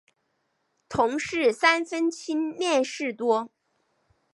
[0.89, 3.51] 同事三分亲恋事多。